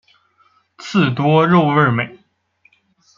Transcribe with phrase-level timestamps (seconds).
[0.79, 2.25] 刺多肉味美。